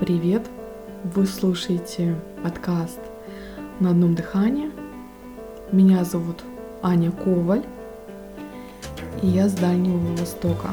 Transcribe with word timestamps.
Привет! 0.00 0.46
Вы 1.02 1.26
слушаете 1.26 2.14
подкаст 2.44 3.00
«На 3.80 3.90
одном 3.90 4.14
дыхании». 4.14 4.70
Меня 5.72 6.04
зовут 6.04 6.44
Аня 6.82 7.10
Коваль, 7.10 7.64
и 9.22 9.26
я 9.26 9.48
с 9.48 9.54
Дальнего 9.54 10.14
Востока. 10.16 10.68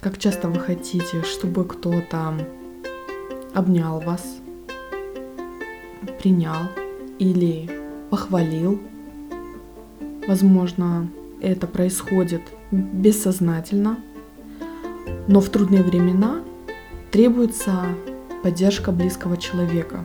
Как 0.00 0.16
часто 0.16 0.48
вы 0.48 0.58
хотите, 0.58 1.22
чтобы 1.22 1.66
кто-то 1.66 2.32
обнял 3.52 4.00
вас, 4.00 4.38
принял 6.18 6.70
или 7.18 7.68
похвалил? 8.08 8.80
Возможно, 10.26 11.10
это 11.42 11.66
происходит 11.66 12.40
бессознательно, 12.70 13.98
но 15.28 15.40
в 15.40 15.50
трудные 15.50 15.82
времена 15.82 16.40
требуется 17.16 17.72
поддержка 18.42 18.92
близкого 18.92 19.38
человека. 19.38 20.04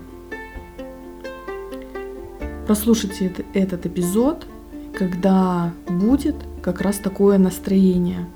Прослушайте 2.65 3.33
этот 3.53 3.85
эпизод, 3.85 4.47
когда 4.97 5.73
будет 5.89 6.37
как 6.61 6.79
раз 6.79 6.99
такое 6.99 7.37
настроение. 7.37 8.29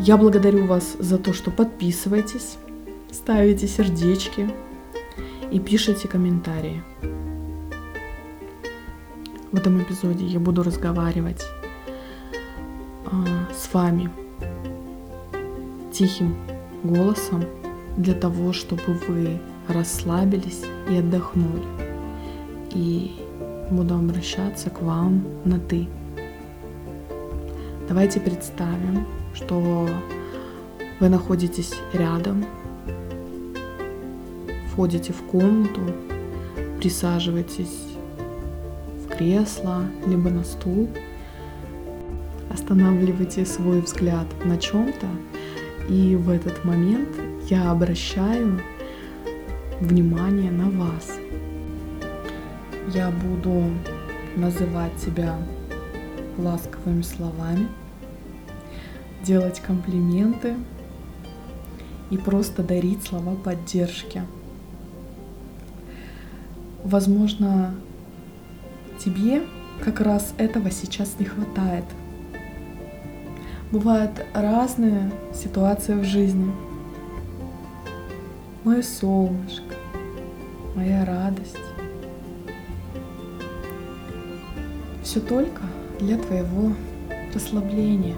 Я 0.00 0.16
благодарю 0.16 0.64
вас 0.64 0.96
за 0.98 1.18
то, 1.18 1.34
что 1.34 1.50
подписываетесь, 1.50 2.56
ставите 3.12 3.68
сердечки 3.68 4.50
и 5.52 5.60
пишите 5.60 6.08
комментарии. 6.08 6.82
В 9.52 9.58
этом 9.58 9.82
эпизоде 9.82 10.24
я 10.24 10.40
буду 10.40 10.62
разговаривать 10.62 11.44
э, 13.04 13.10
с 13.54 13.74
вами 13.74 14.08
тихим 15.92 16.34
голосом 16.82 17.44
для 17.96 18.14
того, 18.14 18.52
чтобы 18.52 18.82
вы 19.08 19.38
расслабились 19.68 20.62
и 20.90 20.96
отдохнули. 20.96 21.64
И 22.74 23.16
буду 23.70 23.94
обращаться 23.94 24.70
к 24.70 24.82
вам 24.82 25.24
на 25.44 25.58
ты. 25.58 25.86
Давайте 27.88 28.20
представим, 28.20 29.06
что 29.34 29.88
вы 31.00 31.08
находитесь 31.08 31.74
рядом, 31.92 32.44
входите 34.72 35.12
в 35.12 35.22
комнату, 35.22 35.80
присаживаетесь 36.80 37.86
в 39.04 39.16
кресло, 39.16 39.84
либо 40.06 40.30
на 40.30 40.44
стул, 40.44 40.88
останавливаете 42.50 43.46
свой 43.46 43.80
взгляд 43.80 44.26
на 44.44 44.58
чем-то 44.58 45.06
и 45.88 46.16
в 46.16 46.30
этот 46.30 46.64
момент 46.64 47.08
я 47.48 47.70
обращаю 47.70 48.60
внимание 49.80 50.50
на 50.50 50.68
вас. 50.70 51.12
Я 52.92 53.10
буду 53.10 53.64
называть 54.36 54.96
тебя 54.96 55.36
ласковыми 56.38 57.02
словами, 57.02 57.68
делать 59.22 59.60
комплименты 59.60 60.54
и 62.10 62.18
просто 62.18 62.62
дарить 62.62 63.04
слова 63.04 63.34
поддержки. 63.36 64.22
Возможно, 66.84 67.74
тебе 68.98 69.42
как 69.84 70.00
раз 70.00 70.34
этого 70.38 70.70
сейчас 70.70 71.14
не 71.18 71.26
хватает– 71.26 71.84
Бывают 73.72 74.24
разные 74.32 75.10
ситуации 75.34 75.94
в 75.94 76.04
жизни. 76.04 76.52
Мое 78.62 78.80
солнышко, 78.80 79.74
моя 80.76 81.04
радость. 81.04 81.56
Все 85.02 85.18
только 85.20 85.62
для 85.98 86.16
твоего 86.16 86.72
расслабления. 87.34 88.14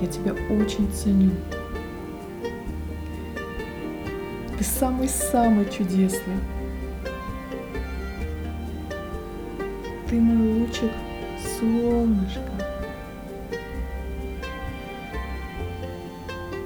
Я 0.00 0.06
тебя 0.06 0.32
очень 0.48 0.88
ценю. 0.92 1.32
Ты 4.56 4.62
самый-самый 4.62 5.68
чудесный. 5.70 6.38
Ты 10.08 10.20
мой 10.20 10.60
лучик 10.60 10.92
солнышко. 11.44 12.40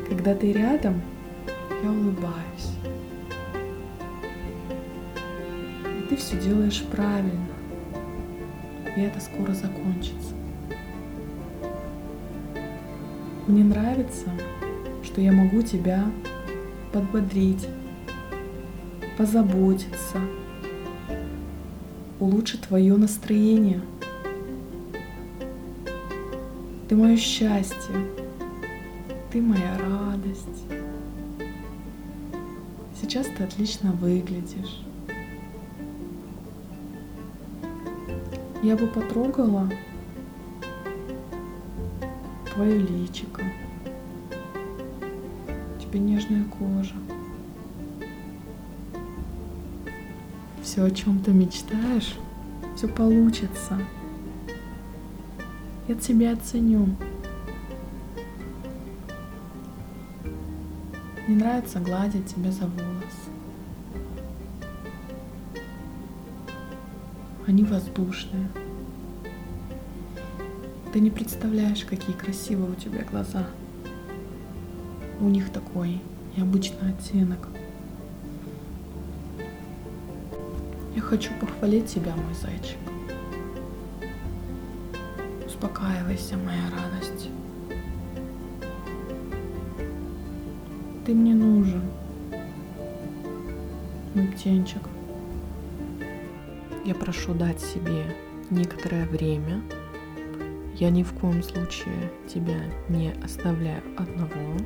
Когда 0.08 0.34
ты 0.34 0.52
рядом, 0.52 1.00
я 1.82 1.90
улыбаюсь. 1.90 2.72
И 5.84 6.08
ты 6.08 6.16
все 6.16 6.38
делаешь 6.40 6.84
правильно. 6.90 7.46
И 8.96 9.00
это 9.00 9.20
скоро 9.20 9.52
закончится. 9.52 10.34
Мне 13.46 13.64
нравится, 13.64 14.28
что 15.02 15.20
я 15.20 15.32
могу 15.32 15.62
тебя 15.62 16.04
подбодрить, 16.92 17.66
позаботиться, 19.16 20.18
улучшить 22.18 22.62
твое 22.62 22.96
настроение– 22.96 23.80
ты 26.88 26.96
мое 26.96 27.16
счастье. 27.16 27.94
Ты 29.30 29.42
моя 29.42 29.76
радость. 29.78 30.64
Сейчас 32.98 33.26
ты 33.26 33.44
отлично 33.44 33.92
выглядишь. 33.92 34.80
Я 38.62 38.74
бы 38.76 38.86
потрогала 38.86 39.70
твое 42.54 42.78
личико. 42.78 43.42
У 45.76 45.80
тебя 45.80 46.00
нежная 46.00 46.44
кожа. 46.44 46.94
Все, 50.62 50.84
о 50.84 50.90
чем 50.90 51.18
ты 51.20 51.32
мечтаешь, 51.32 52.16
все 52.76 52.88
получится. 52.88 53.78
Я 55.88 55.94
тебя 55.94 56.34
оценю. 56.34 56.86
Мне 61.26 61.36
нравится 61.36 61.80
гладить 61.80 62.26
тебя 62.26 62.52
за 62.52 62.66
волосы. 62.66 63.30
Они 67.46 67.64
воздушные. 67.64 68.48
Ты 70.92 71.00
не 71.00 71.10
представляешь, 71.10 71.86
какие 71.86 72.14
красивые 72.14 72.70
у 72.70 72.74
тебя 72.74 73.02
глаза. 73.04 73.46
У 75.20 75.28
них 75.28 75.50
такой 75.50 76.02
необычный 76.36 76.90
оттенок. 76.90 77.48
Я 80.94 81.00
хочу 81.00 81.30
похвалить 81.40 81.86
тебя, 81.86 82.14
мой 82.14 82.34
зайчик. 82.34 82.76
Успокаивайся, 85.60 86.36
моя 86.36 86.70
радость. 86.70 87.30
Ты 91.04 91.12
мне 91.12 91.34
нужен, 91.34 91.82
мой 94.14 94.28
птенчик. 94.28 94.82
Я 96.84 96.94
прошу 96.94 97.34
дать 97.34 97.58
себе 97.58 98.04
некоторое 98.50 99.04
время. 99.06 99.60
Я 100.76 100.90
ни 100.90 101.02
в 101.02 101.12
коем 101.12 101.42
случае 101.42 102.12
тебя 102.32 102.60
не 102.88 103.10
оставляю 103.24 103.82
одного. 103.96 104.56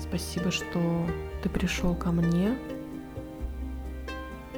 Спасибо, 0.00 0.50
что 0.50 0.80
ты 1.42 1.50
пришел 1.50 1.94
ко 1.94 2.10
мне 2.10 2.56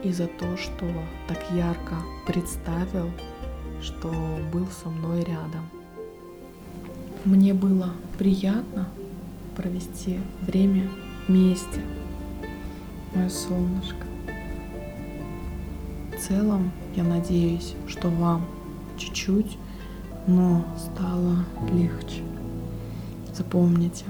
и 0.04 0.12
за 0.12 0.28
то, 0.28 0.56
что 0.56 0.86
так 1.26 1.50
ярко 1.50 1.96
представил 2.28 3.10
что 3.82 4.10
был 4.52 4.66
со 4.68 4.88
мной 4.88 5.20
рядом. 5.24 5.68
Мне 7.24 7.54
было 7.54 7.90
приятно 8.18 8.88
провести 9.56 10.20
время 10.42 10.88
вместе, 11.28 11.80
мое 13.14 13.28
солнышко. 13.28 14.06
В 16.16 16.20
целом, 16.20 16.70
я 16.96 17.04
надеюсь, 17.04 17.74
что 17.86 18.08
вам 18.08 18.46
чуть-чуть, 18.96 19.58
но 20.26 20.64
стало 20.78 21.44
легче. 21.72 22.22
Запомните, 23.34 24.04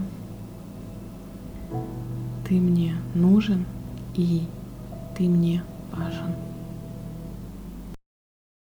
ты 2.48 2.54
мне 2.54 2.96
нужен 3.14 3.64
и 4.14 4.42
ты 5.16 5.28
мне 5.28 5.62
важен. 5.92 6.49